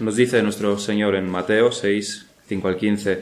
[0.00, 3.20] Nos dice nuestro Señor en Mateo 6, 5 al 15,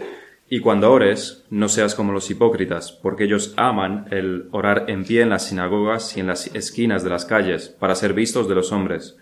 [0.50, 5.22] y cuando ores, no seas como los hipócritas, porque ellos aman el orar en pie
[5.22, 8.72] en las sinagogas y en las esquinas de las calles, para ser vistos de los
[8.72, 9.16] hombres.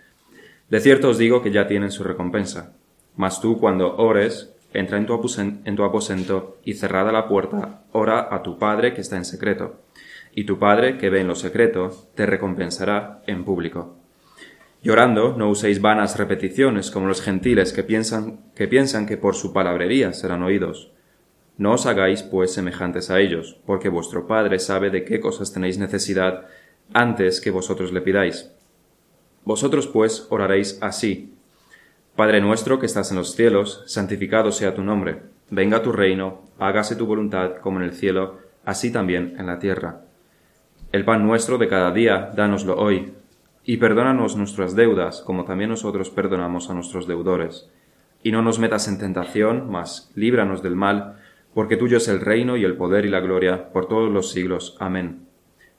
[0.68, 2.74] De cierto os digo que ya tienen su recompensa.
[3.14, 8.34] Mas tú, cuando ores, entra en tu, en tu aposento y cerrada la puerta, ora
[8.34, 9.80] a tu Padre que está en secreto.
[10.34, 14.03] Y tu Padre, que ve en lo secreto, te recompensará en público.
[14.84, 19.54] Llorando, no uséis vanas repeticiones como los gentiles que piensan, que piensan que por su
[19.54, 20.92] palabrería serán oídos.
[21.56, 25.78] No os hagáis, pues, semejantes a ellos, porque vuestro Padre sabe de qué cosas tenéis
[25.78, 26.48] necesidad
[26.92, 28.50] antes que vosotros le pidáis.
[29.46, 31.32] Vosotros, pues, oraréis así.
[32.14, 35.22] Padre nuestro que estás en los cielos, santificado sea tu nombre.
[35.48, 40.02] Venga tu reino, hágase tu voluntad como en el cielo, así también en la tierra.
[40.92, 43.14] El pan nuestro de cada día, dánoslo hoy
[43.64, 47.70] y perdónanos nuestras deudas, como también nosotros perdonamos a nuestros deudores.
[48.22, 51.16] Y no nos metas en tentación, mas líbranos del mal,
[51.54, 54.76] porque tuyo es el reino y el poder y la gloria por todos los siglos.
[54.80, 55.26] Amén.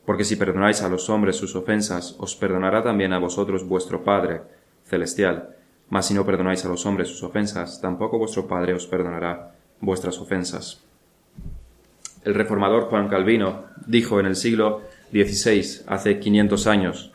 [0.06, 4.42] Porque si perdonáis a los hombres sus ofensas, os perdonará también a vosotros vuestro Padre
[4.86, 5.50] celestial.
[5.90, 10.20] Mas si no perdonáis a los hombres sus ofensas, tampoco vuestro Padre os perdonará vuestras
[10.20, 10.84] ofensas.
[12.24, 14.82] El reformador Juan Calvino dijo en el siglo
[15.12, 17.12] XVI, hace 500 años,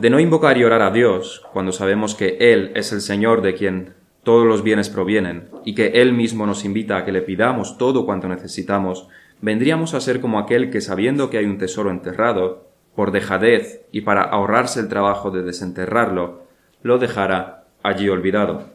[0.00, 3.52] de no invocar y orar a Dios cuando sabemos que Él es el Señor de
[3.52, 7.76] quien todos los bienes provienen y que Él mismo nos invita a que le pidamos
[7.76, 9.08] todo cuanto necesitamos,
[9.42, 14.00] vendríamos a ser como aquel que sabiendo que hay un tesoro enterrado, por dejadez y
[14.00, 16.44] para ahorrarse el trabajo de desenterrarlo,
[16.82, 18.70] lo dejara allí olvidado.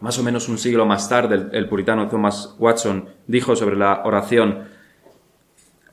[0.00, 4.68] Más o menos un siglo más tarde, el, puritano Thomas Watson dijo sobre la oración,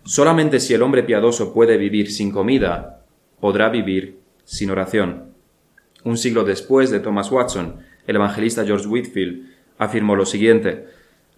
[0.04, 3.02] Solamente si el hombre piadoso puede vivir sin comida,
[3.40, 5.34] podrá vivir sin oración.
[6.04, 10.86] Un siglo después de Thomas Watson, el evangelista George Whitfield afirmó lo siguiente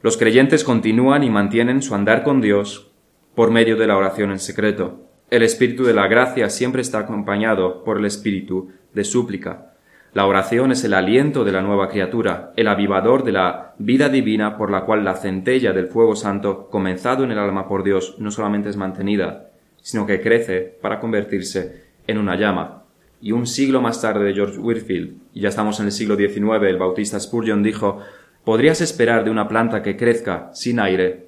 [0.03, 2.91] Los creyentes continúan y mantienen su andar con Dios
[3.33, 4.99] por medio de la oración en secreto.
[5.31, 9.73] El espíritu de la gracia siempre está acompañado por el espíritu de súplica.
[10.13, 14.57] La oración es el aliento de la nueva criatura, el avivador de la vida divina
[14.57, 18.31] por la cual la centella del fuego santo, comenzado en el alma por Dios, no
[18.31, 19.49] solamente es mantenida,
[19.81, 22.86] sino que crece para convertirse en una llama.
[23.21, 26.63] Y un siglo más tarde de George Whitfield, y ya estamos en el siglo XIX,
[26.67, 27.99] el bautista Spurgeon dijo,
[28.43, 31.27] podrías esperar de una planta que crezca sin aire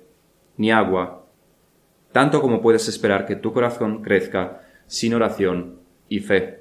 [0.58, 1.26] ni agua,
[2.12, 5.80] tanto como puedes esperar que tu corazón crezca sin oración
[6.10, 6.60] y fe.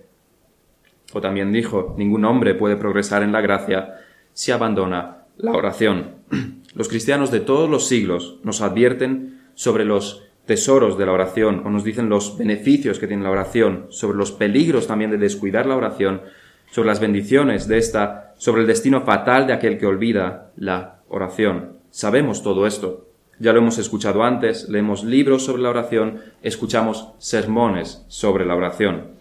[1.13, 3.95] O también dijo, ningún hombre puede progresar en la gracia
[4.33, 6.17] si abandona la oración.
[6.75, 11.71] Los cristianos de todos los siglos nos advierten sobre los tesoros de la oración o
[11.71, 15.77] nos dicen los beneficios que tiene la oración, sobre los peligros también de descuidar la
[15.77, 16.23] oración,
[16.71, 21.77] sobre las bendiciones de esta, sobre el destino fatal de aquel que olvida la oración.
[21.91, 23.09] Sabemos todo esto.
[23.39, 29.19] Ya lo hemos escuchado antes, leemos libros sobre la oración, escuchamos sermones sobre la oración.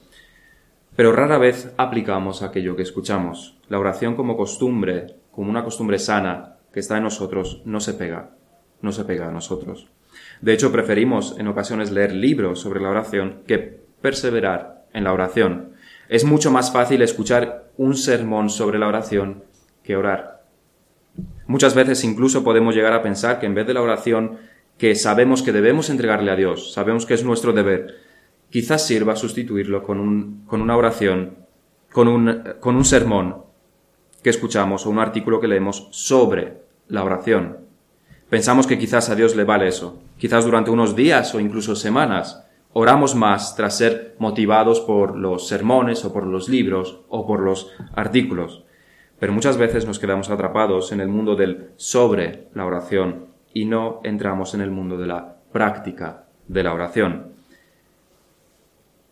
[0.95, 3.59] Pero rara vez aplicamos aquello que escuchamos.
[3.67, 8.31] La oración como costumbre, como una costumbre sana que está en nosotros, no se pega,
[8.81, 9.89] no se pega a nosotros.
[10.41, 15.73] De hecho, preferimos en ocasiones leer libros sobre la oración que perseverar en la oración.
[16.09, 19.43] Es mucho más fácil escuchar un sermón sobre la oración
[19.83, 20.43] que orar.
[21.47, 24.37] Muchas veces incluso podemos llegar a pensar que en vez de la oración
[24.77, 27.95] que sabemos que debemos entregarle a Dios, sabemos que es nuestro deber,
[28.49, 31.37] quizás sirva sustituirlo con, un, con una oración,
[31.91, 33.43] con un, con un sermón
[34.21, 37.57] que escuchamos o un artículo que leemos sobre la oración.
[38.29, 40.01] Pensamos que quizás a Dios le vale eso.
[40.17, 46.05] Quizás durante unos días o incluso semanas oramos más tras ser motivados por los sermones
[46.05, 48.63] o por los libros o por los artículos.
[49.19, 54.00] Pero muchas veces nos quedamos atrapados en el mundo del sobre la oración y no
[54.03, 57.33] entramos en el mundo de la práctica de la oración.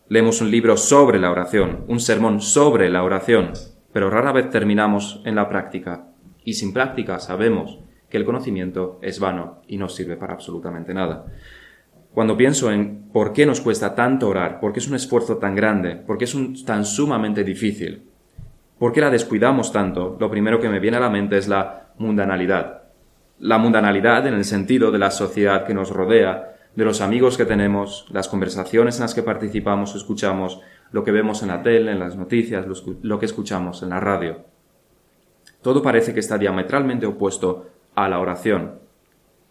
[0.08, 3.52] Leemos un libro sobre la oración, un sermón sobre la oración,
[3.92, 6.06] pero rara vez terminamos en la práctica.
[6.44, 7.80] Y sin práctica sabemos
[8.16, 11.26] que el conocimiento es vano y no sirve para absolutamente nada.
[12.14, 15.54] Cuando pienso en por qué nos cuesta tanto orar, por qué es un esfuerzo tan
[15.54, 18.04] grande, por qué es tan sumamente difícil,
[18.78, 21.88] por qué la descuidamos tanto, lo primero que me viene a la mente es la
[21.98, 22.84] mundanalidad.
[23.38, 27.44] La mundanalidad en el sentido de la sociedad que nos rodea, de los amigos que
[27.44, 31.92] tenemos, las conversaciones en las que participamos o escuchamos, lo que vemos en la tele,
[31.92, 32.64] en las noticias,
[33.02, 34.38] lo que escuchamos en la radio.
[35.60, 38.78] Todo parece que está diametralmente opuesto a la oración.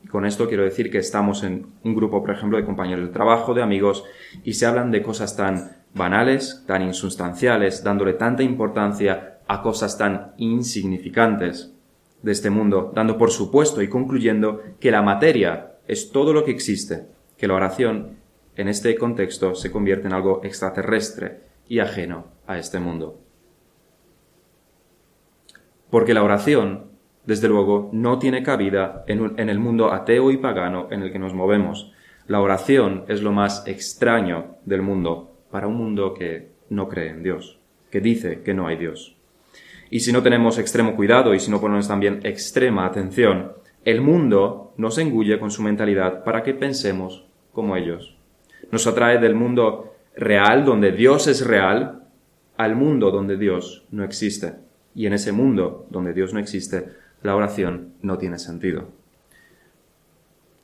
[0.09, 3.55] con esto quiero decir que estamos en un grupo, por ejemplo, de compañeros de trabajo,
[3.55, 4.03] de amigos,
[4.43, 10.33] y se hablan de cosas tan banales, tan insustanciales, dándole tanta importancia a cosas tan
[10.37, 11.73] insignificantes
[12.21, 16.51] de este mundo, dando por supuesto y concluyendo que la materia es todo lo que
[16.51, 17.07] existe,
[17.37, 18.17] que la oración
[18.55, 23.19] en este contexto se convierte en algo extraterrestre y ajeno a este mundo.
[25.89, 26.94] Porque la oración,
[27.25, 31.33] desde luego, no tiene cabida en, el mundo ateo y pagano en el que nos
[31.33, 31.91] movemos.
[32.27, 37.23] La oración es lo más extraño del mundo para un mundo que no cree en
[37.23, 39.15] Dios, que dice que no hay Dios.
[39.89, 44.73] Y si no tenemos extremo cuidado y si no ponemos también extrema atención, el mundo
[44.77, 48.17] nos engulle con su mentalidad para que pensemos como ellos.
[48.71, 52.03] Nos atrae del mundo real, donde Dios es real,
[52.57, 54.53] al mundo donde Dios no existe.
[54.93, 56.85] Y en ese mundo donde Dios no existe,
[57.25, 58.89] la oración no tiene sentido.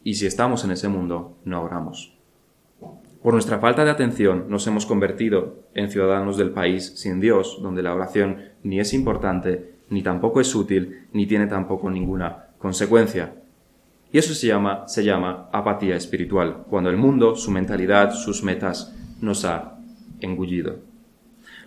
[0.04, 2.14] Y si estamos en ese mundo, no oramos.
[3.22, 7.84] Por nuestra falta de atención nos hemos convertido en ciudadanos del país sin Dios, donde
[7.84, 13.36] la oración ni es importante, ni tampoco es útil, ni tiene tampoco ninguna consecuencia.
[14.12, 18.94] Y eso se llama, se llama apatía espiritual, cuando el mundo, su mentalidad, sus metas
[19.22, 19.78] nos ha
[20.20, 20.80] engullido.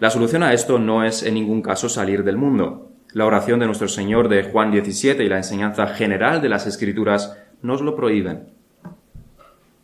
[0.01, 2.91] La solución a esto no es en ningún caso salir del mundo.
[3.15, 7.39] La oración de nuestro Señor de Juan 17 y la enseñanza general de las Escrituras
[7.63, 8.49] nos lo prohíben.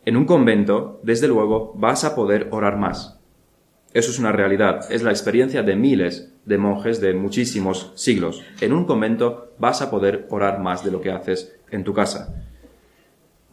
[0.03, 3.21] En un convento, desde luego, vas a poder orar más.
[3.93, 8.43] Eso es una realidad, es la experiencia de miles de monjes de muchísimos siglos.
[8.59, 12.35] En un convento vas a poder orar más de lo que haces en tu casa.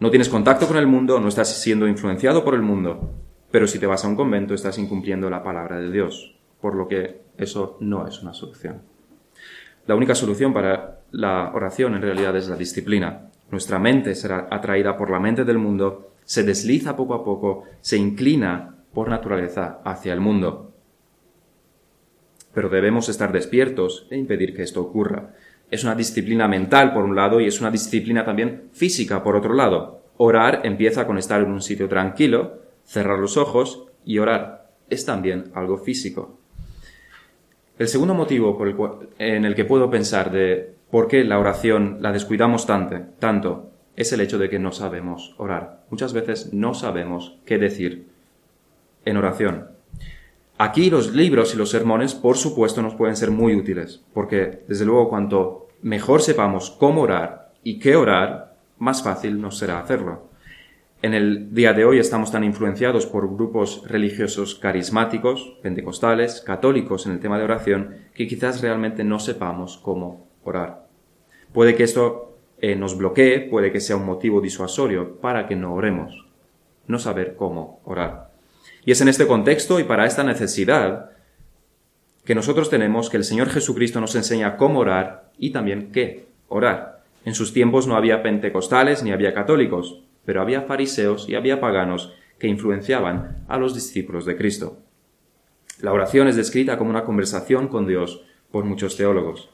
[0.00, 3.12] No tienes contacto con el mundo, no estás siendo influenciado por el mundo,
[3.52, 6.88] pero si te vas a un convento estás incumpliendo la palabra de Dios, por lo
[6.88, 8.97] que eso no es una solución.
[9.88, 13.30] La única solución para la oración en realidad es la disciplina.
[13.50, 17.96] Nuestra mente será atraída por la mente del mundo se desliza poco a poco, se
[17.96, 20.74] inclina por naturaleza hacia el mundo.
[22.52, 25.34] Pero debemos estar despiertos e impedir que esto ocurra.
[25.70, 29.54] Es una disciplina mental por un lado y es una disciplina también física por otro
[29.54, 30.02] lado.
[30.18, 34.70] Orar empieza con estar en un sitio tranquilo, cerrar los ojos y orar.
[34.90, 36.38] Es también algo físico.
[37.78, 38.58] El segundo motivo
[39.20, 44.12] en el que puedo pensar de por qué la oración la descuidamos tanto, tanto es
[44.12, 45.84] el hecho de que no sabemos orar.
[45.88, 48.08] Muchas veces no sabemos qué decir
[49.04, 49.68] en oración.
[50.58, 54.84] Aquí los libros y los sermones, por supuesto, nos pueden ser muy útiles, porque desde
[54.84, 60.30] luego cuanto mejor sepamos cómo orar y qué orar, más fácil nos será hacerlo.
[61.00, 67.12] En el día de hoy estamos tan influenciados por grupos religiosos carismáticos, pentecostales, católicos en
[67.12, 70.88] el tema de oración, que quizás realmente no sepamos cómo orar.
[71.52, 75.72] Puede que esto eh, nos bloquee, puede que sea un motivo disuasorio para que no
[75.72, 76.26] oremos,
[76.88, 78.32] no saber cómo orar.
[78.84, 81.12] Y es en este contexto y para esta necesidad
[82.24, 87.04] que nosotros tenemos que el Señor Jesucristo nos enseña cómo orar y también qué orar.
[87.24, 92.14] En sus tiempos no había pentecostales ni había católicos, pero había fariseos y había paganos
[92.38, 94.78] que influenciaban a los discípulos de Cristo.
[95.80, 99.50] La oración es descrita como una conversación con Dios por muchos teólogos.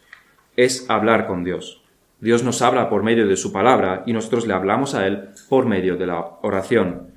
[0.56, 1.82] Es hablar con Dios.
[2.20, 5.66] Dios nos habla por medio de su palabra y nosotros le hablamos a Él por
[5.66, 7.14] medio de la oración.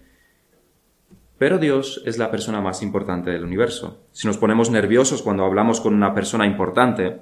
[1.37, 4.05] Pero Dios es la persona más importante del universo.
[4.11, 7.21] Si nos ponemos nerviosos cuando hablamos con una persona importante,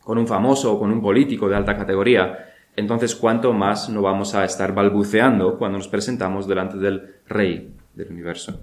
[0.00, 4.34] con un famoso o con un político de alta categoría, entonces cuánto más no vamos
[4.34, 8.60] a estar balbuceando cuando nos presentamos delante del Rey del universo.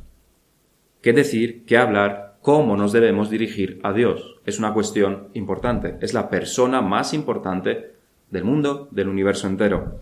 [1.02, 1.66] ¿Qué decir?
[1.66, 2.38] ¿Qué hablar?
[2.42, 4.40] ¿Cómo nos debemos dirigir a Dios?
[4.46, 5.98] Es una cuestión importante.
[6.02, 7.94] Es la persona más importante
[8.30, 10.02] del mundo, del universo entero.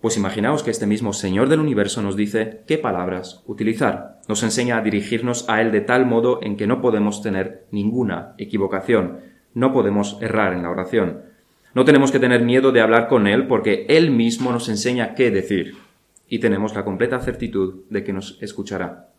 [0.00, 4.20] Pues imaginaos que este mismo Señor del universo nos dice qué palabras utilizar.
[4.28, 8.34] Nos enseña a dirigirnos a Él de tal modo en que no podemos tener ninguna
[8.38, 9.18] equivocación,
[9.52, 11.22] no podemos errar en la oración.
[11.74, 15.30] No tenemos que tener miedo de hablar con Él porque Él mismo nos enseña qué
[15.30, 15.76] decir
[16.28, 19.10] y tenemos la completa certitud de que nos escuchará.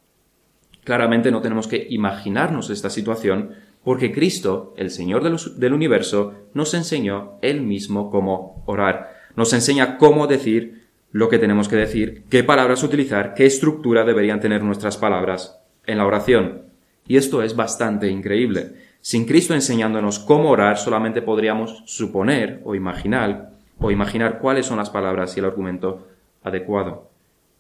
[0.84, 3.52] Claramente no tenemos que imaginarnos esta situación
[3.84, 9.14] porque Cristo, el Señor del universo, nos enseñó Él mismo cómo orar.
[9.36, 10.82] Nos enseña cómo decir
[11.12, 15.98] lo que tenemos que decir, qué palabras utilizar, qué estructura deberían tener nuestras palabras en
[15.98, 16.64] la oración.
[17.08, 18.74] Y esto es bastante increíble.
[19.02, 24.92] Sin Cristo enseñándonos cómo orar, solamente podríamos suponer o imaginar o imaginar cuáles son las
[24.92, 26.08] palabras y el argumento
[26.44, 27.10] adecuado.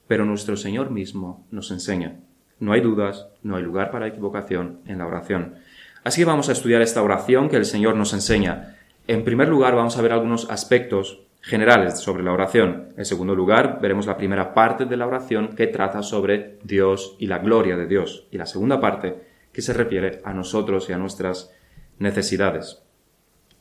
[0.07, 2.19] Pero nuestro Señor mismo nos enseña.
[2.59, 5.55] No hay dudas, no hay lugar para equivocación en la oración.
[6.03, 8.75] Así que vamos a estudiar esta oración que el Señor nos enseña.
[9.07, 12.89] En primer lugar, vamos a ver algunos aspectos generales sobre la oración.
[12.97, 17.25] En segundo lugar, veremos la primera parte de la oración que trata sobre Dios y
[17.25, 18.27] la gloria de Dios.
[18.29, 21.51] Y la segunda parte que se refiere a nosotros y a nuestras
[21.99, 22.81] necesidades.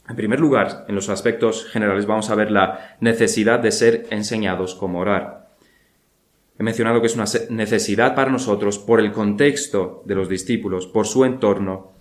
[0.08, 4.74] En primer lugar, en los aspectos generales vamos a ver la necesidad de ser enseñados
[4.74, 5.50] cómo orar.
[6.58, 11.06] He mencionado que es una necesidad para nosotros por el contexto de los discípulos, por
[11.06, 11.92] su entorno,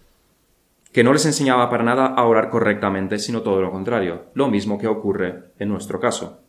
[0.91, 4.79] que no les enseñaba para nada a orar correctamente, sino todo lo contrario, lo mismo
[4.79, 6.41] que ocurre en nuestro caso.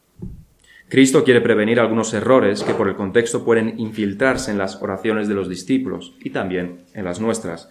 [0.90, 5.35] Cristo quiere prevenir algunos errores que por el contexto pueden infiltrarse en las oraciones de
[5.35, 7.70] los discípulos y también en las nuestras.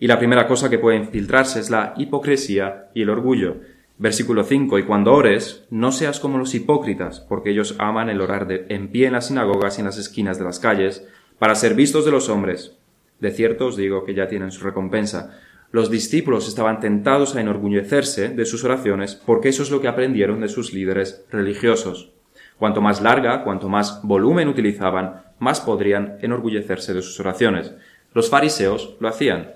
[0.00, 3.58] Y la primera cosa que puede infiltrarse es la hipocresía y el orgullo.
[3.98, 4.80] Versículo 5.
[4.80, 8.88] Y cuando ores, no seas como los hipócritas, porque ellos aman el orar de, en
[8.88, 11.06] pie en las sinagogas y en las esquinas de las calles,
[11.38, 12.76] para ser vistos de los hombres.
[13.20, 15.38] De cierto os digo que ya tienen su recompensa.
[15.70, 20.40] Los discípulos estaban tentados a enorgullecerse de sus oraciones porque eso es lo que aprendieron
[20.40, 22.15] de sus líderes religiosos.
[22.58, 27.74] Cuanto más larga, cuanto más volumen utilizaban, más podrían enorgullecerse de sus oraciones.
[28.14, 29.50] Los fariseos lo hacían.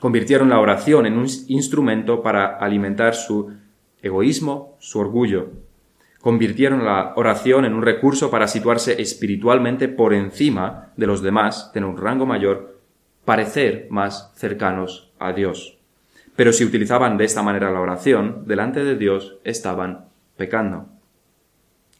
[0.00, 3.52] Convirtieron la oración en un instrumento para alimentar su
[4.00, 5.50] egoísmo, su orgullo.
[6.20, 11.88] Convirtieron la oración en un recurso para situarse espiritualmente por encima de los demás, tener
[11.88, 12.78] un rango mayor,
[13.24, 15.78] parecer más cercanos a Dios.
[16.36, 20.06] Pero si utilizaban de esta manera la oración, delante de Dios estaban
[20.36, 20.88] pecando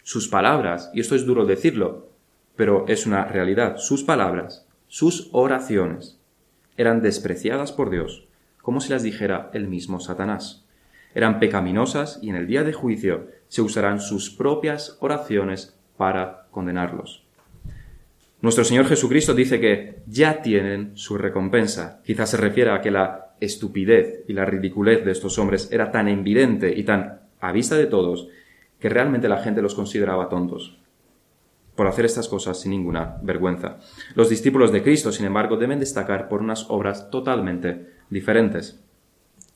[0.04, 2.10] sus palabras, y esto es duro decirlo,
[2.54, 6.20] pero es una realidad, sus palabras, sus oraciones,
[6.76, 8.28] eran despreciadas por Dios,
[8.62, 10.64] como si las dijera el mismo Satanás.
[11.14, 17.24] Eran pecaminosas y en el día de juicio se usarán sus propias oraciones para condenarlos.
[18.40, 22.02] Nuestro Señor Jesucristo dice que ya tienen su recompensa.
[22.04, 26.08] Quizás se refiera a que la estupidez y la ridiculez de estos hombres era tan
[26.08, 28.28] evidente y tan a vista de todos
[28.84, 30.76] que realmente la gente los consideraba tontos
[31.74, 33.78] por hacer estas cosas sin ninguna vergüenza.
[34.14, 38.84] Los discípulos de Cristo, sin embargo, deben destacar por unas obras totalmente diferentes.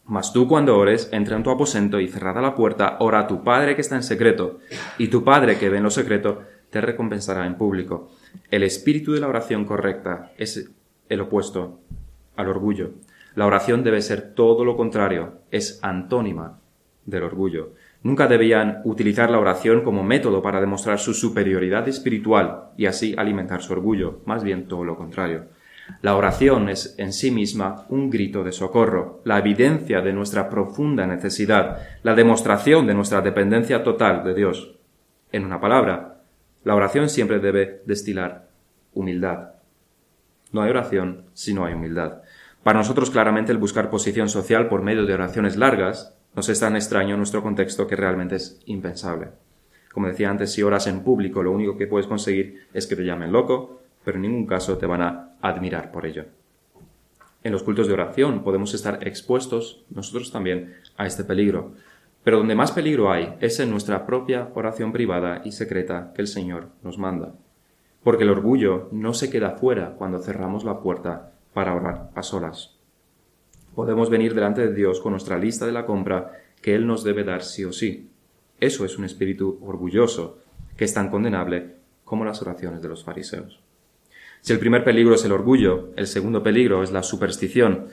[0.06, 3.44] Mas tú cuando ores, entra en tu aposento y cerrada la puerta, ora a tu
[3.44, 4.60] Padre que está en secreto,
[4.96, 8.08] y tu Padre que ve en lo secreto te recompensará en público.
[8.50, 10.70] El espíritu de la oración correcta es
[11.10, 11.80] el opuesto
[12.34, 12.92] al orgullo.
[13.34, 16.60] La oración debe ser todo lo contrario, es antónima
[17.04, 17.74] del orgullo.
[18.02, 23.62] Nunca debían utilizar la oración como método para demostrar su superioridad espiritual y así alimentar
[23.62, 25.46] su orgullo, más bien todo lo contrario.
[26.02, 31.06] La oración es en sí misma un grito de socorro, la evidencia de nuestra profunda
[31.06, 34.74] necesidad, la demostración de nuestra dependencia total de Dios.
[35.32, 36.20] En una palabra,
[36.64, 38.48] la oración siempre debe destilar
[38.92, 39.54] humildad.
[40.52, 42.22] No hay oración si no hay humildad.
[42.62, 46.76] Para nosotros claramente el buscar posición social por medio de oraciones largas nos es tan
[46.76, 49.28] extraño nuestro contexto que realmente es impensable.
[49.92, 53.04] Como decía antes, si oras en público, lo único que puedes conseguir es que te
[53.04, 56.26] llamen loco, pero en ningún caso te van a admirar por ello.
[57.42, 61.72] En los cultos de oración podemos estar expuestos nosotros también a este peligro,
[62.22, 66.28] pero donde más peligro hay es en nuestra propia oración privada y secreta que el
[66.28, 67.32] Señor nos manda.
[68.02, 72.77] Porque el orgullo no se queda fuera cuando cerramos la puerta para orar a solas
[73.78, 77.22] podemos venir delante de Dios con nuestra lista de la compra que Él nos debe
[77.22, 78.10] dar sí o sí.
[78.58, 80.40] Eso es un espíritu orgulloso,
[80.76, 83.60] que es tan condenable como las oraciones de los fariseos.
[84.40, 87.86] Si el primer peligro es el orgullo, el segundo peligro es la superstición.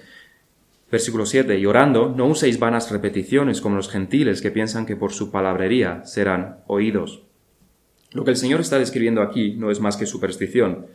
[0.89, 1.55] Versículo 7.
[1.59, 6.03] Y orando, no uséis vanas repeticiones como los gentiles que piensan que por su palabrería
[6.03, 7.21] serán oídos.
[8.11, 10.87] Lo que el Señor está describiendo aquí no es más que superstición,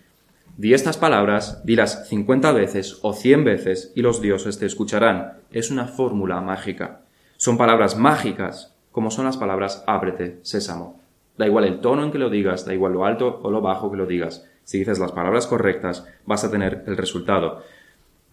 [0.61, 5.39] Di estas palabras, dilas cincuenta veces o cien veces y los dioses te escucharán.
[5.51, 7.01] Es una fórmula mágica.
[7.39, 11.01] Son palabras mágicas, como son las palabras ábrete, sésamo.
[11.39, 13.91] Da igual el tono en que lo digas, da igual lo alto o lo bajo
[13.91, 14.47] que lo digas.
[14.65, 17.63] Si dices las palabras correctas, vas a tener el resultado.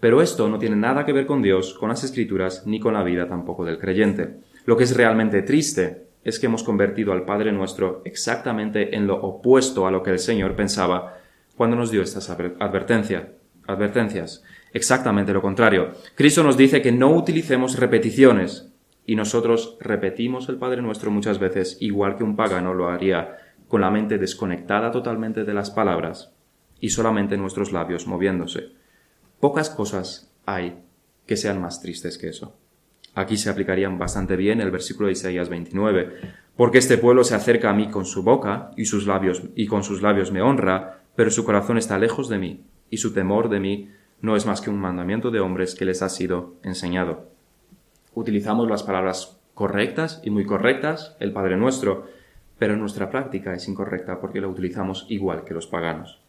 [0.01, 3.03] Pero esto no tiene nada que ver con Dios, con las escrituras, ni con la
[3.03, 4.35] vida tampoco del creyente.
[4.65, 9.15] Lo que es realmente triste es que hemos convertido al Padre nuestro exactamente en lo
[9.15, 11.16] opuesto a lo que el Señor pensaba
[11.57, 14.43] cuando nos dio estas advertencias.
[14.71, 15.91] Exactamente lo contrario.
[16.15, 18.71] Cristo nos dice que no utilicemos repeticiones
[19.05, 23.37] y nosotros repetimos el Padre Nuestro muchas veces, igual que un pagano lo haría,
[23.67, 26.33] con la mente desconectada totalmente de las palabras
[26.79, 28.73] y solamente nuestros labios moviéndose.
[29.39, 30.77] Pocas cosas hay
[31.25, 32.55] que sean más tristes que eso.
[33.17, 36.17] Aquí se aplicarían bastante bien el versículo de Isaías 29,
[36.55, 39.83] porque este pueblo se acerca a mí con su boca y sus labios y con
[39.83, 43.59] sus labios me honra, pero su corazón está lejos de mí, y su temor de
[43.59, 43.89] mí
[44.21, 47.31] no es más que un mandamiento de hombres que les ha sido enseñado.
[48.13, 52.05] Utilizamos las palabras correctas y muy correctas, el Padre nuestro,
[52.59, 56.21] pero nuestra práctica es incorrecta porque la utilizamos igual que los paganos.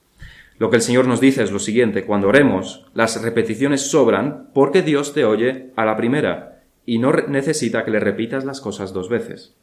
[0.56, 4.80] Lo que el Señor nos dice es lo siguiente, cuando oremos, las repeticiones sobran porque
[4.80, 6.54] Dios te oye a la primera
[6.88, 9.54] y no necesita que le repitas las cosas dos veces.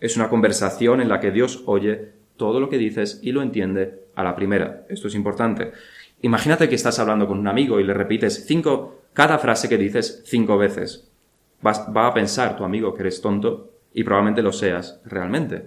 [0.00, 4.04] Es una conversación en la que Dios oye todo lo que dices y lo entiende
[4.14, 4.86] a la primera.
[4.88, 5.72] Esto es importante.
[6.22, 10.22] Imagínate que estás hablando con un amigo y le repites cinco, cada frase que dices
[10.24, 11.06] cinco veces.
[11.62, 15.64] va a pensar tu amigo que eres tonto y probablemente lo seas realmente.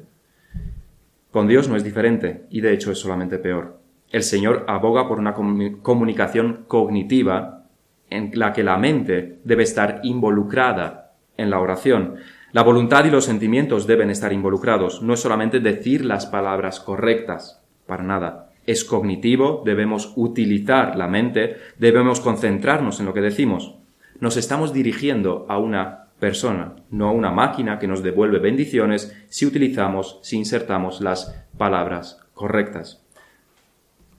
[1.29, 3.77] Con Dios no es diferente y de hecho es solamente peor.
[4.09, 7.67] El Señor aboga por una comunicación cognitiva
[8.09, 11.02] en la que la mente debe estar involucrada
[11.37, 12.15] en la oración.
[12.51, 15.01] La voluntad y los sentimientos deben estar involucrados.
[15.01, 18.51] No es solamente decir las palabras correctas, para nada.
[18.65, 23.75] Es cognitivo, debemos utilizar la mente, debemos concentrarnos en lo que decimos.
[24.19, 29.45] Nos estamos dirigiendo a una persona, no a una máquina que nos devuelve bendiciones si
[29.45, 33.02] utilizamos, si insertamos las palabras correctas.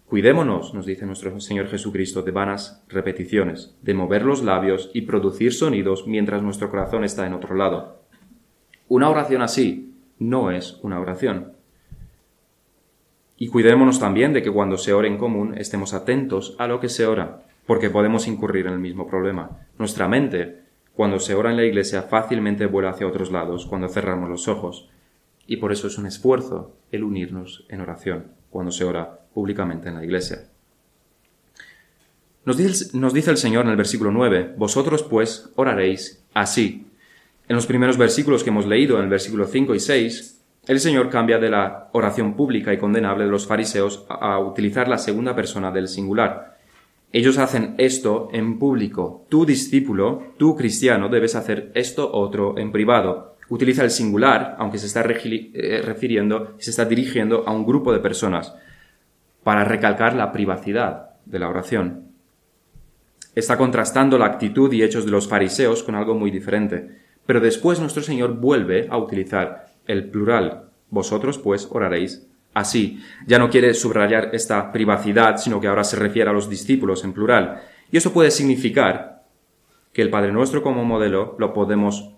[0.06, 5.52] Cuidémonos, nos dice nuestro Señor Jesucristo, de vanas repeticiones, de mover los labios y producir
[5.52, 8.00] sonidos mientras nuestro corazón está en otro lado.
[8.88, 11.54] Una oración así no es una oración.
[13.36, 16.88] Y cuidémonos también de que cuando se ore en común estemos atentos a lo que
[16.88, 19.66] se ora, porque podemos incurrir en el mismo problema.
[19.78, 20.60] Nuestra mente
[20.94, 24.88] cuando se ora en la iglesia fácilmente vuela hacia otros lados cuando cerramos los ojos.
[25.46, 29.96] Y por eso es un esfuerzo el unirnos en oración cuando se ora públicamente en
[29.96, 30.48] la iglesia.
[32.44, 36.86] Nos dice, el Señor en el versículo 9, Vosotros pues oraréis así.
[37.48, 41.10] En los primeros versículos que hemos leído, en el versículo 5 y 6, el Señor
[41.10, 45.70] cambia de la oración pública y condenable de los fariseos a utilizar la segunda persona
[45.70, 46.58] del singular.
[47.12, 49.24] Ellos hacen esto en público.
[49.28, 53.36] Tu discípulo, tu cristiano, debes hacer esto otro en privado.
[53.48, 58.00] Utiliza el singular, aunque se está eh, refiriendo, se está dirigiendo a un grupo de
[58.00, 58.54] personas,
[59.44, 62.08] para recalcar la privacidad de la oración.
[63.34, 67.02] Está contrastando la actitud y hechos de los fariseos con algo muy diferente.
[67.26, 70.70] Pero después nuestro Señor vuelve a utilizar el plural.
[70.90, 73.02] Vosotros pues oraréis así.
[73.26, 77.12] Ya no quiere subrayar esta privacidad, sino que ahora se refiere a los discípulos en
[77.12, 77.62] plural.
[77.90, 79.24] Y eso puede significar
[79.92, 82.10] que el Padre Nuestro como modelo lo podemos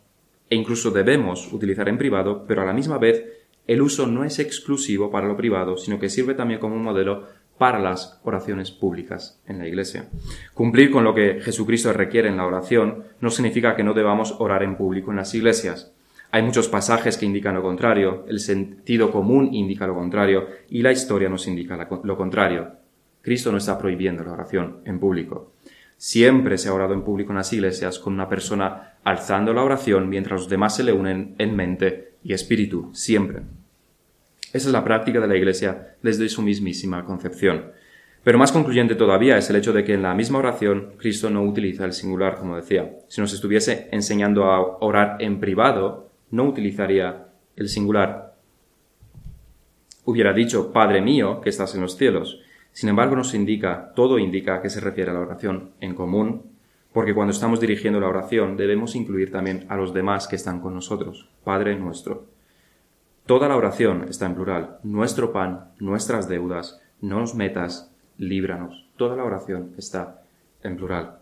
[0.48, 3.24] e incluso debemos utilizar en privado, pero a la misma vez
[3.66, 7.24] el uso no es exclusivo para lo privado, sino que sirve también como modelo
[7.58, 10.08] para las oraciones públicas en la Iglesia.
[10.54, 14.62] Cumplir con lo que Jesucristo requiere en la oración no significa que no debamos orar
[14.62, 15.92] en público en las iglesias.
[16.30, 20.92] Hay muchos pasajes que indican lo contrario, el sentido común indica lo contrario y la
[20.92, 22.72] historia nos indica lo contrario.
[23.22, 25.52] Cristo no está prohibiendo la oración en público.
[25.96, 30.08] Siempre se ha orado en público en las iglesias con una persona alzando la oración
[30.10, 33.42] mientras los demás se le unen en mente y espíritu, siempre.
[34.52, 37.72] Esa es la práctica de la iglesia desde su mismísima concepción.
[38.24, 41.44] Pero más concluyente todavía es el hecho de que en la misma oración Cristo no
[41.44, 42.90] utiliza el singular, como decía.
[43.06, 48.34] Si nos estuviese enseñando a orar en privado, no utilizaría el singular.
[50.04, 52.40] Hubiera dicho, Padre mío, que estás en los cielos.
[52.72, 56.55] Sin embargo, nos indica, todo indica que se refiere a la oración en común,
[56.96, 60.72] porque cuando estamos dirigiendo la oración debemos incluir también a los demás que están con
[60.72, 62.24] nosotros, Padre nuestro.
[63.26, 64.78] Toda la oración está en plural.
[64.82, 68.86] Nuestro pan, nuestras deudas, no nos metas, líbranos.
[68.96, 70.22] Toda la oración está
[70.62, 71.18] en plural.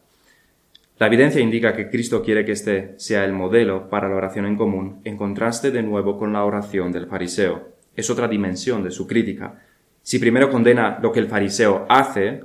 [1.00, 4.56] La evidencia indica que Cristo quiere que este sea el modelo para la oración en
[4.56, 7.70] común, en contraste de nuevo con la oración del fariseo.
[7.96, 9.60] Es otra dimensión de su crítica.
[10.02, 12.44] Si primero condena lo que el fariseo hace,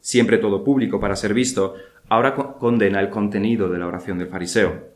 [0.00, 1.74] siempre todo público para ser visto,
[2.08, 4.94] ahora condena el contenido de la oración del fariseo.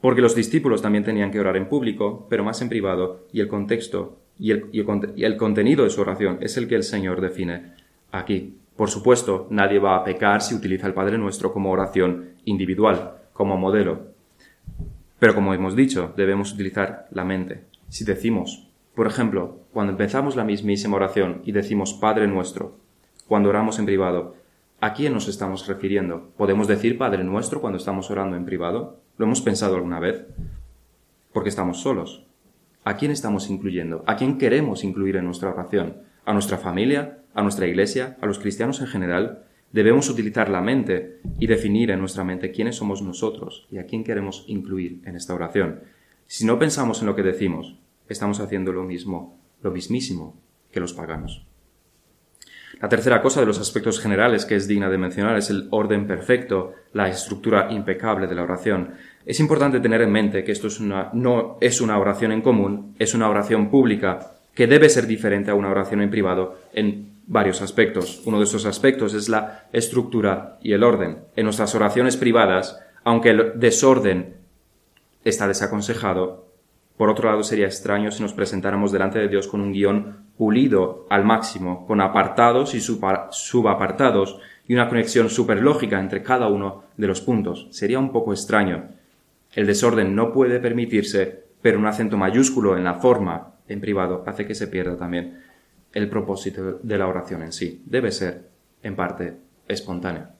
[0.00, 3.48] Porque los discípulos también tenían que orar en público, pero más en privado, y el
[3.48, 7.74] contexto y el, contenido de su oración es el que el Señor define
[8.10, 8.58] aquí.
[8.76, 13.56] Por supuesto, nadie va a pecar si utiliza el Padre Nuestro como oración individual, como
[13.56, 14.06] modelo.
[15.20, 17.64] Pero como hemos dicho, debemos utilizar la mente.
[17.88, 22.76] Si decimos, por ejemplo, cuando empezamos la mismísima oración y decimos Padre Nuestro,
[23.28, 24.34] cuando oramos en privado,
[24.82, 26.32] ¿a quién nos estamos refiriendo?
[26.36, 29.00] ¿Podemos decir Padre Nuestro cuando estamos orando en privado?
[29.16, 30.26] ¿Lo hemos pensado alguna vez?
[31.32, 32.26] Porque estamos solos.
[32.84, 34.04] ¿A quién estamos incluyendo?
[34.06, 35.96] ¿A quién queremos incluir en nuestra oración?
[36.26, 37.22] ¿A nuestra familia?
[37.34, 41.98] a nuestra Iglesia, a los cristianos en general, debemos utilizar la mente y definir en
[41.98, 45.80] nuestra mente quiénes somos nosotros y a quién queremos incluir en esta oración.
[46.26, 50.36] Si no pensamos en lo que decimos, estamos haciendo lo mismo, lo mismísimo
[50.70, 51.46] que los paganos.
[52.82, 56.08] La tercera cosa de los aspectos generales que es digna de mencionar es el orden
[56.08, 58.94] perfecto, la estructura impecable de la oración.
[59.24, 62.96] Es importante tener en mente que esto es una, no es una oración en común,
[62.98, 67.62] es una oración pública que debe ser diferente a una oración en privado en varios
[67.62, 68.20] aspectos.
[68.26, 71.18] Uno de esos aspectos es la estructura y el orden.
[71.36, 74.36] En nuestras oraciones privadas Aunque el desorden
[75.24, 76.51] está desaconsejado,
[76.96, 81.06] por otro lado sería extraño si nos presentáramos delante de Dios con un guion pulido
[81.10, 87.20] al máximo, con apartados y subapartados y una conexión superlógica entre cada uno de los
[87.20, 87.68] puntos.
[87.70, 88.88] Sería un poco extraño.
[89.52, 94.46] El desorden no puede permitirse, pero un acento mayúsculo en la forma, en privado, hace
[94.46, 95.42] que se pierda también
[95.92, 97.82] el propósito de la oración en sí.
[97.84, 98.48] Debe ser,
[98.82, 99.36] en parte,
[99.68, 100.30] espontánea.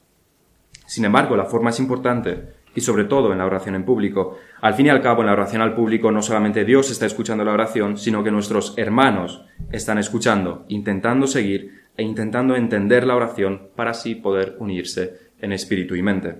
[0.86, 4.38] Sin embargo, la forma es importante y sobre todo en la oración en público.
[4.61, 7.44] Al fin y al cabo, en la oración al público no solamente Dios está escuchando
[7.44, 13.68] la oración, sino que nuestros hermanos están escuchando, intentando seguir e intentando entender la oración
[13.76, 16.37] para así poder unirse en espíritu y mente.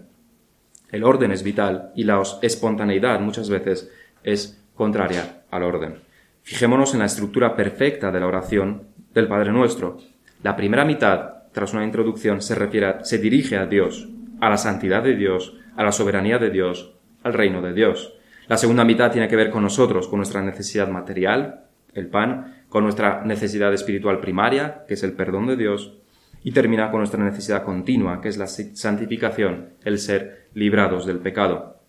[0.90, 3.90] El orden es vital y la espontaneidad muchas veces
[4.23, 5.97] es contraria al orden.
[6.42, 9.99] Fijémonos en la estructura perfecta de la oración del Padre Nuestro.
[10.42, 14.09] La primera mitad, tras una introducción, se refiere, se dirige a Dios,
[14.40, 18.15] a la santidad de Dios, a la soberanía de Dios, al reino de Dios.
[18.49, 22.85] La segunda mitad tiene que ver con nosotros, con nuestra necesidad material, el pan, con
[22.85, 25.99] nuestra necesidad espiritual primaria, que es el perdón de Dios,
[26.43, 31.81] y termina con nuestra necesidad continua, que es la santificación, el ser librados del pecado.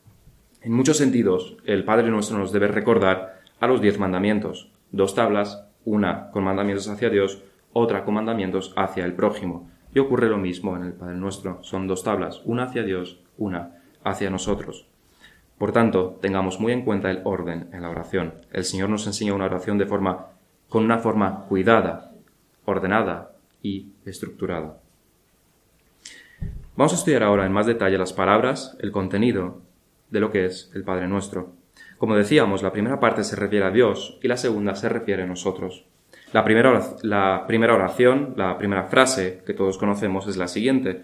[0.61, 5.65] En muchos sentidos, el Padre nuestro nos debe recordar a los diez mandamientos, dos tablas,
[5.85, 7.41] una con mandamientos hacia Dios,
[7.73, 9.69] otra con mandamientos hacia el prójimo.
[9.93, 13.77] Y ocurre lo mismo en el Padre nuestro, son dos tablas, una hacia Dios, una
[14.03, 14.87] hacia nosotros.
[15.57, 18.33] Por tanto, tengamos muy en cuenta el orden en la oración.
[18.51, 20.27] El Señor nos enseña una oración de forma,
[20.67, 22.11] con una forma cuidada,
[22.65, 24.77] ordenada y estructurada.
[26.75, 29.61] Vamos a estudiar ahora en más detalle las palabras, el contenido
[30.09, 31.53] de lo que es el Padre Nuestro.
[31.99, 35.27] Como decíamos, la primera parte se refiere a Dios y la segunda se refiere a
[35.27, 35.85] nosotros.
[36.33, 41.03] La primera, la primera oración, la primera frase que todos conocemos es la siguiente.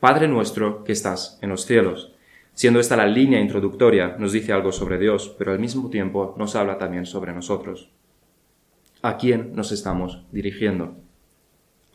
[0.00, 2.14] Padre nuestro que estás en los cielos.
[2.52, 6.56] Siendo esta la línea introductoria, nos dice algo sobre Dios, pero al mismo tiempo nos
[6.56, 7.90] habla también sobre nosotros.
[9.00, 10.94] ¿A quién nos estamos dirigiendo?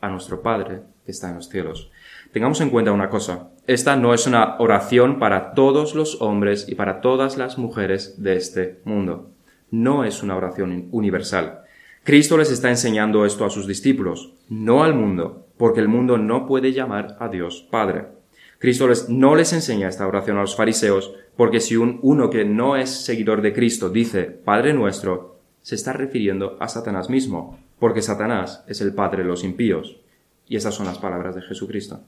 [0.00, 1.92] A nuestro Padre que está en los cielos.
[2.32, 6.74] Tengamos en cuenta una cosa, esta no es una oración para todos los hombres y
[6.74, 9.30] para todas las mujeres de este mundo.
[9.70, 11.62] No es una oración universal.
[12.06, 16.46] Cristo les está enseñando esto a sus discípulos, no al mundo, porque el mundo no
[16.46, 18.04] puede llamar a Dios Padre.
[18.60, 22.44] Cristo les, no les enseña esta oración a los fariseos, porque si un, uno que
[22.44, 28.02] no es seguidor de Cristo dice Padre nuestro, se está refiriendo a Satanás mismo, porque
[28.02, 29.96] Satanás es el padre de los impíos.
[30.46, 32.02] Y esas son las palabras de Jesucristo.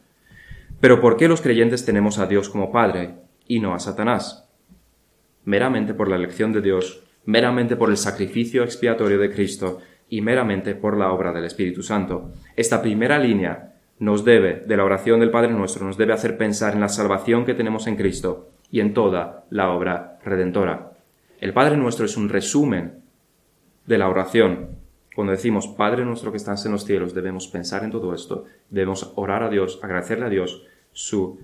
[0.80, 3.16] Pero ¿por qué los creyentes tenemos a Dios como Padre
[3.48, 4.48] y no a Satanás?
[5.44, 10.75] Meramente por la elección de Dios, meramente por el sacrificio expiatorio de Cristo y meramente
[10.75, 12.33] por la obra del Espíritu Santo.
[12.57, 16.73] Esta primera línea nos debe, de la oración del Padre nuestro, nos debe hacer pensar
[16.73, 20.93] en la salvación que tenemos en Cristo y en toda la obra redentora.
[21.38, 23.03] El Padre nuestro es un resumen
[23.85, 24.71] de la oración.
[25.14, 29.12] Cuando decimos Padre nuestro que estás en los cielos, debemos pensar en todo esto, debemos
[29.17, 31.41] orar a Dios, agradecerle a Dios su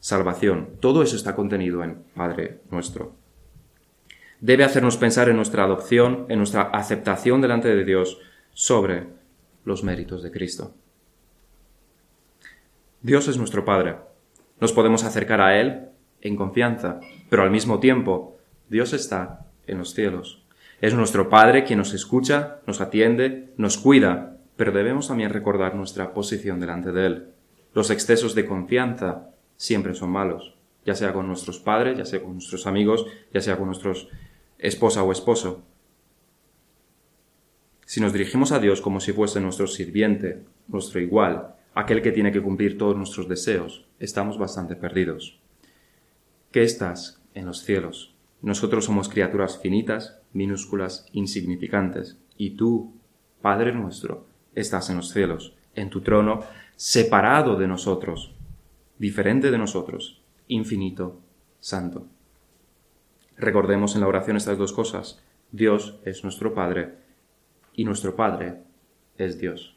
[0.00, 0.70] salvación.
[0.80, 3.17] Todo eso está contenido en Padre nuestro
[4.40, 8.18] debe hacernos pensar en nuestra adopción, en nuestra aceptación delante de Dios
[8.52, 9.06] sobre
[9.64, 10.74] los méritos de Cristo.
[13.02, 13.96] Dios es nuestro Padre.
[14.60, 15.88] Nos podemos acercar a Él
[16.20, 20.44] en confianza, pero al mismo tiempo Dios está en los cielos.
[20.80, 26.12] Es nuestro Padre quien nos escucha, nos atiende, nos cuida, pero debemos también recordar nuestra
[26.12, 27.28] posición delante de Él.
[27.74, 32.34] Los excesos de confianza siempre son malos, ya sea con nuestros padres, ya sea con
[32.34, 34.08] nuestros amigos, ya sea con nuestros
[34.58, 35.62] esposa o esposo.
[37.86, 42.32] Si nos dirigimos a Dios como si fuese nuestro sirviente, nuestro igual, aquel que tiene
[42.32, 45.38] que cumplir todos nuestros deseos, estamos bastante perdidos.
[46.50, 48.14] ¿Qué estás en los cielos?
[48.42, 52.94] Nosotros somos criaturas finitas, minúsculas, insignificantes, y tú,
[53.40, 56.40] Padre nuestro, estás en los cielos, en tu trono,
[56.76, 58.34] separado de nosotros,
[58.98, 61.20] diferente de nosotros, infinito,
[61.60, 62.06] santo.
[63.38, 65.22] Recordemos en la oración estas dos cosas.
[65.52, 66.94] Dios es nuestro Padre
[67.74, 68.56] y nuestro Padre
[69.16, 69.76] es Dios.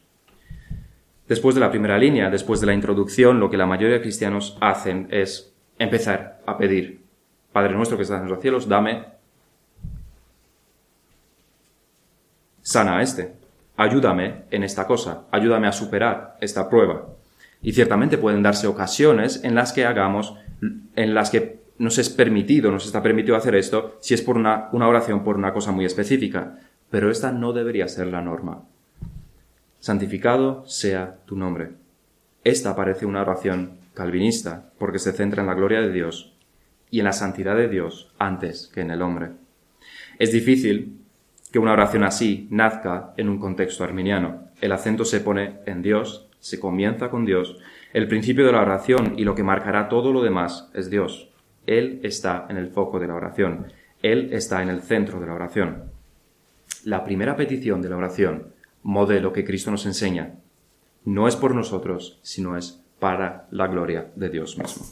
[1.28, 4.58] Después de la primera línea, después de la introducción, lo que la mayoría de cristianos
[4.60, 7.00] hacen es empezar a pedir.
[7.52, 9.04] Padre nuestro que estás en los cielos, dame.
[12.60, 13.32] Sana a este.
[13.76, 15.24] Ayúdame en esta cosa.
[15.30, 17.06] Ayúdame a superar esta prueba.
[17.62, 20.34] Y ciertamente pueden darse ocasiones en las que hagamos,
[20.96, 24.68] en las que nos es permitido, nos está permitido hacer esto si es por una,
[24.72, 28.62] oración por una cosa muy específica, pero esta no debería ser la norma.
[29.80, 31.70] Santificado sea tu nombre.
[32.44, 36.34] Esta parece una oración calvinista, porque se centra en la gloria de Dios
[36.88, 39.30] y en la santidad de Dios antes que en el hombre.
[40.20, 41.00] Es difícil
[41.50, 44.50] que una oración así nazca en un contexto arminiano.
[44.60, 47.56] El acento se pone en Dios, se comienza con Dios.
[47.92, 51.31] El principio de la oración y lo que marcará todo lo demás es Dios.
[51.66, 53.66] Él está en el foco de la oración.
[54.02, 55.84] Él está en el centro de la oración.
[56.84, 58.48] La primera petición de la oración,
[58.82, 60.34] modelo que Cristo nos enseña,
[61.04, 64.84] no es por nosotros, sino es para la gloria de Dios mismo.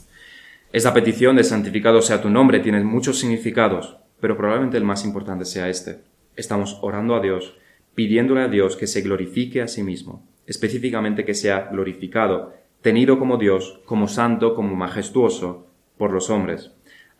[0.71, 5.43] Esta petición de santificado sea tu nombre tiene muchos significados, pero probablemente el más importante
[5.43, 5.99] sea este.
[6.37, 7.57] Estamos orando a Dios,
[7.93, 13.37] pidiéndole a Dios que se glorifique a sí mismo, específicamente que sea glorificado, tenido como
[13.37, 15.70] Dios, como santo, como majestuoso
[16.01, 16.71] por los hombres.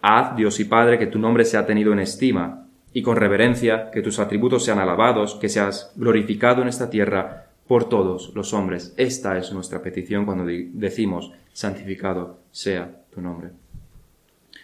[0.02, 4.02] Haz, Dios y Padre, que tu nombre sea tenido en estima, y con reverencia, que
[4.02, 8.96] tus atributos sean alabados, que seas glorificado en esta tierra por todos los hombres.
[8.98, 13.50] Esta es nuestra petición cuando decimos, santificado sea tu nombre.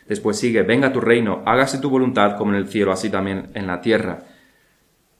[0.07, 3.67] Después sigue, venga tu reino, hágase tu voluntad como en el cielo, así también en
[3.67, 4.23] la tierra.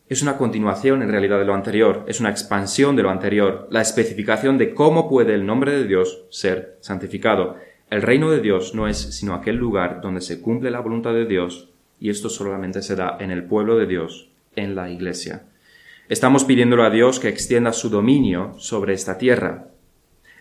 [0.10, 3.82] Es una continuación en realidad de lo anterior, es una expansión de lo anterior, la
[3.82, 7.58] especificación de cómo puede el nombre de Dios ser santificado.
[7.90, 11.26] El reino de Dios no es sino aquel lugar donde se cumple la voluntad de
[11.26, 11.70] Dios,
[12.00, 15.44] y esto solamente se da en el pueblo de Dios, en la Iglesia.
[16.10, 19.68] Estamos pidiéndole a Dios que extienda su dominio sobre esta tierra,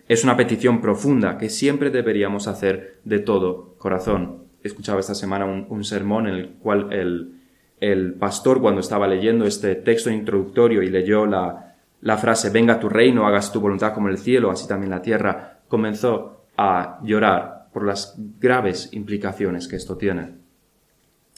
[0.07, 4.43] es una petición profunda que siempre deberíamos hacer de todo corazón.
[4.63, 7.33] Escuchaba esta semana un, sermón en el cual el,
[7.81, 12.87] el, pastor, cuando estaba leyendo este texto introductorio y leyó la, la frase Venga tu
[12.87, 17.85] reino, hagas tu voluntad como el cielo, así también la tierra, comenzó a llorar por
[17.85, 20.33] las graves implicaciones que esto tiene.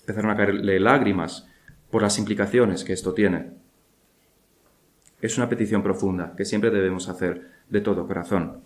[0.01, 1.47] Empezaron a caerle lágrimas
[1.91, 3.51] por las implicaciones que esto tiene.
[5.21, 8.61] Es una petición profunda que siempre debemos hacer de todo corazón.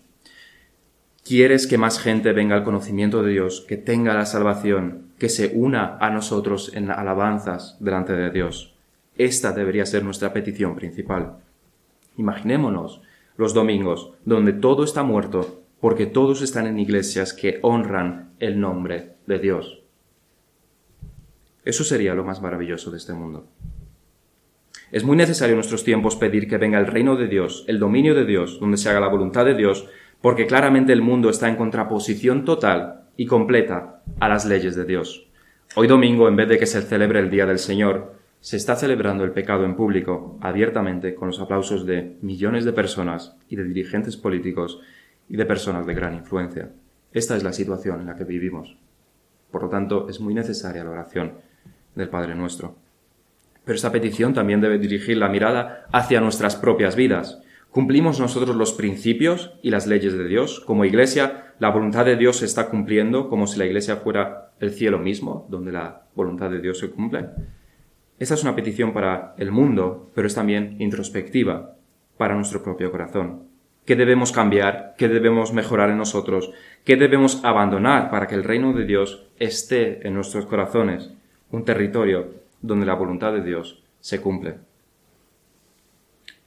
[1.24, 5.52] Quieres que más gente venga al conocimiento de Dios, que tenga la salvación, que se
[5.54, 8.74] una a nosotros en alabanzas delante de Dios.
[9.16, 11.38] Esta debería ser nuestra petición principal.
[12.16, 13.00] Imaginémonos
[13.36, 19.16] los domingos donde todo está muerto porque todos están en iglesias que honran el nombre
[19.26, 19.82] de Dios.
[21.62, 23.46] Eso sería lo más maravilloso de este mundo.
[24.90, 28.14] Es muy necesario en nuestros tiempos pedir que venga el reino de Dios, el dominio
[28.14, 29.86] de Dios, donde se haga la voluntad de Dios,
[30.22, 35.28] porque claramente el mundo está en contraposición total y completa a las leyes de Dios.
[35.76, 39.22] Hoy domingo, en vez de que se celebre el Día del Señor, se está celebrando
[39.22, 44.16] el pecado en público, abiertamente, con los aplausos de millones de personas y de dirigentes
[44.16, 44.80] políticos
[45.28, 46.70] y de personas de gran influencia.
[47.12, 48.76] Esta es la situación en la que vivimos.
[49.50, 51.34] Por lo tanto, es muy necesaria la oración
[51.94, 52.76] del Padre nuestro.
[53.64, 57.40] Pero esta petición también debe dirigir la mirada hacia nuestras propias vidas.
[57.70, 60.60] ¿Cumplimos nosotros los principios y las leyes de Dios?
[60.60, 64.72] Como iglesia, la voluntad de Dios se está cumpliendo como si la iglesia fuera el
[64.72, 67.30] cielo mismo, donde la voluntad de Dios se cumple.
[68.18, 71.76] Esta es una petición para el mundo, pero es también introspectiva
[72.16, 73.53] para nuestro propio corazón.
[73.84, 74.94] ¿Qué debemos cambiar?
[74.96, 76.50] ¿Qué debemos mejorar en nosotros?
[76.84, 81.10] ¿Qué debemos abandonar para que el reino de Dios esté en nuestros corazones?
[81.50, 82.30] Un territorio
[82.62, 84.54] donde la voluntad de Dios se cumple.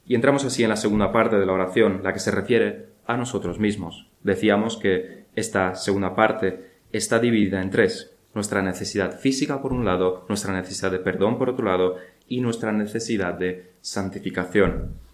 [0.08, 3.17] Y entramos así en la segunda parte de la oración, la que se refiere a
[3.17, 4.08] nosotros mismos.
[4.23, 8.15] Decíamos que esta segunda parte está dividida en tres.
[8.34, 11.97] Nuestra necesidad física por un lado, nuestra necesidad de perdón por otro lado
[12.28, 15.07] y nuestra necesidad de santificación.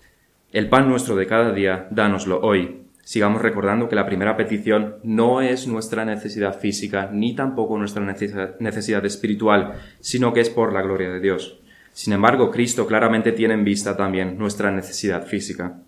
[0.53, 2.83] El pan nuestro de cada día, dánoslo hoy.
[3.01, 9.03] Sigamos recordando que la primera petición no es nuestra necesidad física ni tampoco nuestra necesidad
[9.03, 11.59] espiritual, sino que es por la gloria de Dios.
[11.91, 15.79] Sin embargo, Cristo claramente tiene en vista también nuestra necesidad física.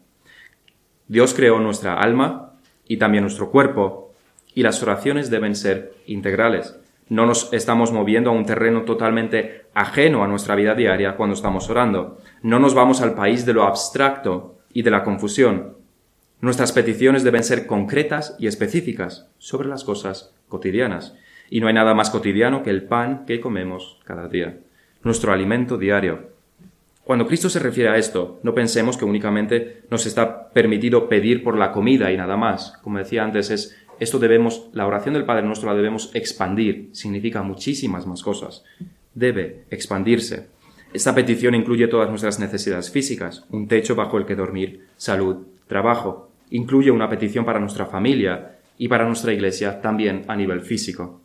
[1.08, 2.54] Dios creó nuestra alma
[2.88, 4.15] y también nuestro cuerpo,
[4.56, 6.75] y las oraciones deben ser integrales.
[7.08, 11.69] No nos estamos moviendo a un terreno totalmente ajeno a nuestra vida diaria cuando estamos
[11.69, 12.17] orando.
[12.41, 15.74] No nos vamos al país de lo abstracto y de la confusión,
[16.42, 21.16] Nuestras peticiones deben ser concretas y específicas sobre las cosas cotidianas.
[21.50, 24.60] Y no hay nada más cotidiano que el pan que comemos cada día,
[25.04, 26.30] nuestro alimento diario.
[27.04, 31.58] Cuando Cristo se refiere a esto, no pensemos que únicamente nos está permitido pedir por
[31.58, 32.78] la comida y nada más.
[32.84, 36.90] Como decía antes, es esto debemos, la oración del Padre nuestro la debemos expandir.
[36.92, 38.64] Significa muchísimas más cosas.
[39.14, 40.48] Debe expandirse.
[40.95, 46.29] Esta petición incluye todas nuestras necesidades físicas, un techo bajo el que dormir, salud, trabajo,
[46.51, 51.19] incluye una petición para nuestra familia y para nuestra iglesia también a nivel físico.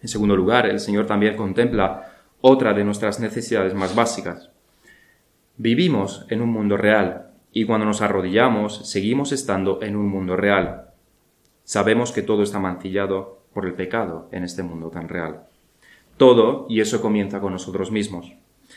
[0.00, 4.48] En segundo lugar, el Señor también contempla otra de nuestras necesidades más básicas.
[5.58, 10.86] Vivimos en un mundo real y cuando nos arrodillamos seguimos estando en un mundo real.
[11.64, 15.42] Sabemos que todo está mancillado por el pecado en este mundo tan real.
[16.16, 18.32] Todo, y eso comienza con nosotros mismos.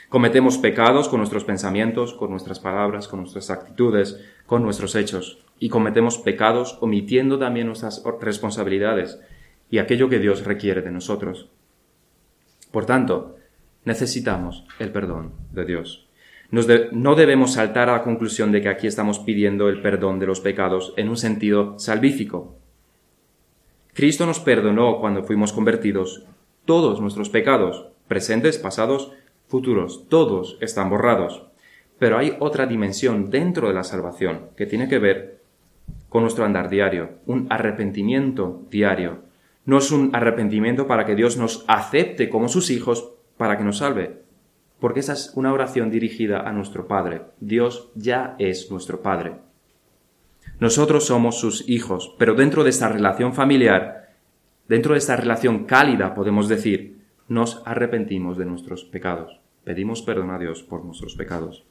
[0.10, 5.46] Cometemos pecados con nuestros pensamientos, con nuestras palabras, con nuestras actitudes, con nuestros hechos.
[5.60, 9.20] Y cometemos pecados omitiendo también nuestras responsabilidades
[9.70, 11.50] y aquello que Dios requiere de nosotros.
[12.72, 13.38] Por tanto,
[13.86, 16.08] necesitamos el perdón de Dios.
[16.50, 20.40] no debemos saltar a la conclusión de que aquí estamos pidiendo el perdón de los
[20.40, 22.56] pecados en un sentido salvífico.
[23.94, 26.24] Cristo nos perdonó cuando fuimos convertidos
[26.66, 29.12] todos nuestros pecados, presentes, pasados,
[29.50, 31.44] futuros, todos están borrados.
[31.98, 35.42] Pero hay otra dimensión dentro de la salvación que tiene que ver
[36.08, 39.24] con nuestro andar diario, un arrepentimiento diario.
[39.66, 43.80] No es un arrepentimiento para que Dios nos acepte como sus hijos para que nos
[43.80, 44.22] salve,
[44.80, 47.24] porque esa es una oración dirigida a nuestro Padre.
[47.40, 49.34] Dios ya es nuestro Padre.
[50.60, 54.14] Nosotros somos sus hijos, pero dentro de esta relación familiar,
[54.68, 56.99] dentro de esta relación cálida, podemos decir,
[57.30, 59.40] nos arrepentimos de nuestros pecados.
[59.64, 61.64] Pedimos perdón a Dios por nuestros pecados.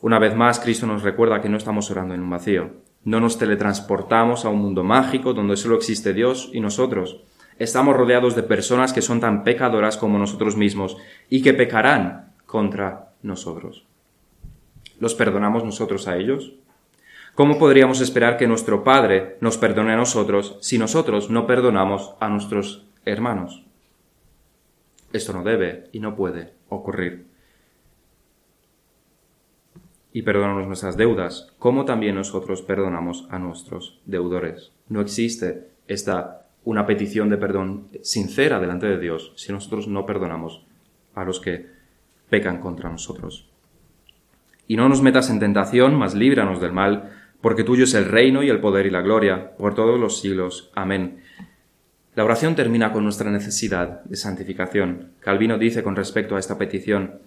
[0.00, 2.70] Una vez más, Cristo nos recuerda que no estamos orando en un vacío.
[3.04, 7.22] No nos teletransportamos a un mundo mágico donde solo existe Dios y nosotros.
[7.58, 10.96] Estamos rodeados de personas que son tan pecadoras como nosotros mismos
[11.28, 13.86] y que pecarán contra nosotros.
[15.00, 16.54] ¿Los perdonamos nosotros a ellos?
[17.34, 22.28] ¿Cómo podríamos esperar que nuestro Padre nos perdone a nosotros si nosotros no perdonamos a
[22.28, 23.64] nuestros hermanos?
[25.14, 27.26] Esto no debe y no puede ocurrir.
[30.12, 34.72] Y perdonamos nuestras deudas, como también nosotros perdonamos a nuestros deudores.
[34.88, 40.66] No existe esta una petición de perdón sincera delante de Dios si nosotros no perdonamos
[41.14, 41.66] a los que
[42.28, 43.48] pecan contra nosotros.
[44.66, 48.42] Y no nos metas en tentación, mas líbranos del mal, porque tuyo es el reino
[48.42, 50.72] y el poder y la gloria, por todos los siglos.
[50.74, 51.22] Amén.
[52.14, 55.10] La oración termina con nuestra necesidad de santificación.
[55.18, 57.18] Calvino dice con respecto a esta petición,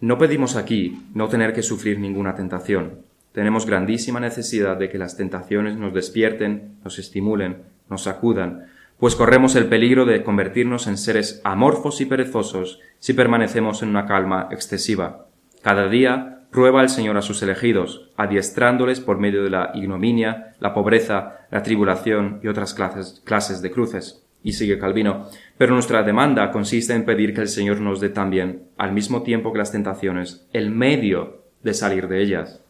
[0.00, 3.00] no pedimos aquí no tener que sufrir ninguna tentación.
[3.32, 8.66] Tenemos grandísima necesidad de que las tentaciones nos despierten, nos estimulen, nos sacudan,
[8.98, 14.06] pues corremos el peligro de convertirnos en seres amorfos y perezosos si permanecemos en una
[14.06, 15.26] calma excesiva.
[15.62, 20.74] Cada día prueba el Señor a sus elegidos, adiestrándoles por medio de la ignominia, la
[20.74, 24.24] pobreza, la tribulación y otras clases, de cruces.
[24.42, 28.64] Y sigue Calvino, pero nuestra demanda consiste en pedir que el Señor nos dé también,
[28.78, 32.62] al mismo tiempo que las tentaciones, el medio de salir de ellas,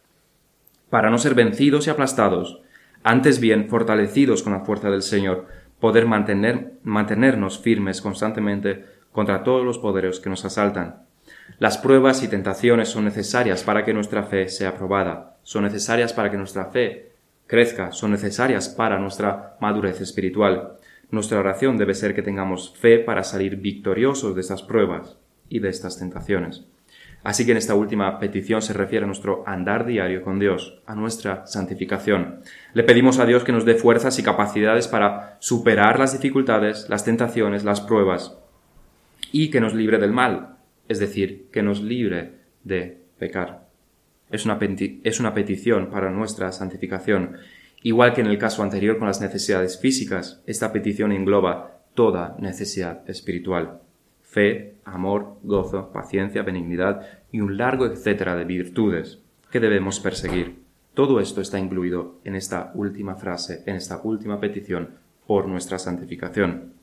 [0.89, 2.61] para no ser vencidos y aplastados,
[3.03, 5.47] antes bien fortalecidos con la fuerza del Señor,
[5.79, 11.05] poder mantener, mantenernos firmes constantemente contra todos los poderes que nos asaltan.
[11.59, 16.31] Las pruebas y tentaciones son necesarias para que nuestra fe sea probada, son necesarias para
[16.31, 17.11] que nuestra fe
[17.47, 20.77] crezca, son necesarias para nuestra madurez espiritual.
[21.09, 25.17] Nuestra oración debe ser que tengamos fe para salir victoriosos de estas pruebas
[25.49, 26.63] y de estas tentaciones.
[27.23, 30.95] Así que en esta última petición se refiere a nuestro andar diario con Dios, a
[30.95, 32.39] nuestra santificación.
[32.73, 37.05] Le pedimos a Dios que nos dé fuerzas y capacidades para superar las dificultades, las
[37.05, 38.37] tentaciones, las pruebas,
[39.31, 40.50] y que nos libre del mal,
[40.91, 43.67] es decir, que nos libre de pecar.
[44.29, 44.59] Es una,
[45.03, 47.37] es una petición para nuestra santificación
[47.83, 53.09] Igual que en el caso anterior con las necesidades físicas, esta petición engloba toda necesidad
[53.09, 53.81] espiritual.
[54.21, 60.61] Fe, amor, gozo, paciencia, benignidad y un largo etcétera de virtudes que debemos perseguir.
[60.93, 64.89] Todo esto está incluido en esta última frase, en esta última petición
[65.25, 66.73] por nuestra santificación.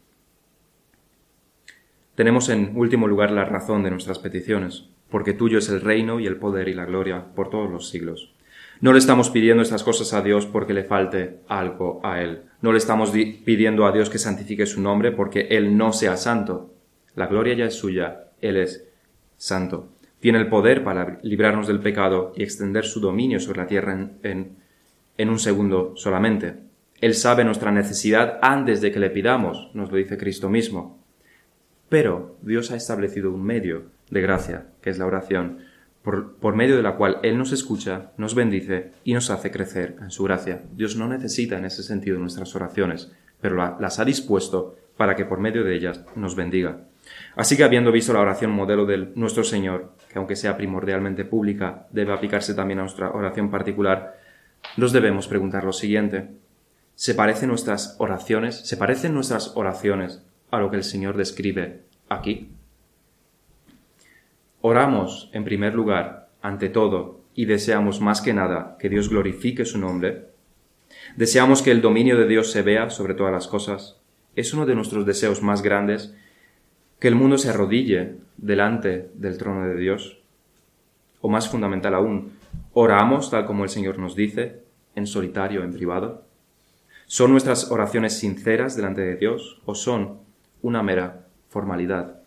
[2.18, 6.26] Tenemos en último lugar la razón de nuestras peticiones, porque tuyo es el reino y
[6.26, 8.35] el poder y la gloria por todos los siglos.
[8.81, 12.42] No le estamos pidiendo estas cosas a Dios porque le falte algo a Él.
[12.61, 16.74] No le estamos pidiendo a Dios que santifique su nombre porque Él no sea santo.
[17.14, 18.88] La gloria ya es suya, Él es
[19.37, 19.90] santo.
[20.18, 24.57] Tiene el poder para librarnos del pecado y extender su dominio sobre la tierra en,
[25.20, 26.54] un segundo solamente.
[27.01, 30.99] Él sabe nuestra necesidad antes de que le pidamos, nos lo dice Cristo mismo.
[31.89, 35.59] Pero Dios ha establecido un medio de gracia, que es la oración,
[36.03, 40.11] por, medio de la cual Él nos escucha, nos bendice y nos hace crecer en
[40.11, 40.62] su gracia.
[40.72, 45.39] Dios no necesita en ese sentido nuestras oraciones, pero las ha dispuesto para que por
[45.39, 46.80] medio de ellas nos bendiga.
[47.36, 51.86] Así que habiendo visto la oración modelo de nuestro Señor, que aunque sea primordialmente pública,
[51.91, 54.18] debe aplicarse también a nuestra oración particular,
[54.76, 56.28] nos debemos preguntar lo siguiente.
[56.95, 62.51] ¿Se parecen nuestras oraciones, se parecen nuestras oraciones a lo que el Señor describe aquí?
[64.61, 69.78] Oramos, en primer lugar, ante todo, y deseamos más que nada que Dios glorifique su
[69.78, 70.26] nombre.
[71.16, 73.96] Deseamos que el dominio de Dios se vea sobre todas las cosas.
[74.34, 76.14] es uno de nuestros deseos más grandes
[77.01, 80.18] que el mundo se arrodille delante del trono de Dios.
[81.20, 82.32] O más fundamental aún,
[82.72, 84.61] oramos tal como el Señor nos dice,
[84.94, 86.24] en solitario, en privado.
[87.07, 90.20] ¿Son nuestras oraciones sinceras delante de Dios o son
[90.62, 92.20] una mera formalidad?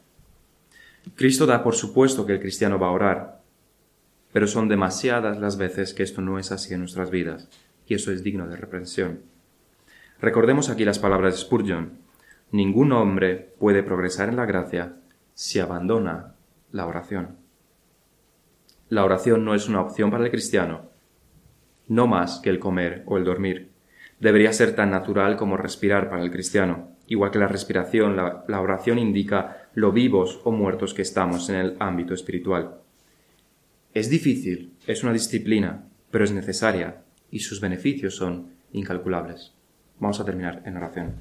[1.16, 3.42] Cristo da por supuesto que el cristiano va a orar,
[4.32, 7.50] pero son demasiadas las veces que esto no es así en nuestras vidas,
[7.88, 9.22] y eso es digno de reprensión.
[10.22, 11.98] Recordemos aquí las palabras de Spurgeon.
[12.52, 14.94] Ningún hombre puede progresar en la gracia
[15.34, 16.36] si abandona
[16.72, 17.38] la oración.
[18.90, 20.90] La oración no es una opción para el cristiano,
[21.88, 23.72] no más que el comer o el dormir.
[24.20, 26.91] Debería ser tan natural como respirar para el cristiano.
[27.08, 31.78] Igual que la respiración, la, oración indica lo vivos o muertos que estamos en el
[31.80, 32.76] ámbito espiritual.
[33.94, 39.54] Es difícil, es una disciplina, pero es necesaria y sus beneficios son incalculables.
[40.00, 41.14] Vamos a terminar en oración.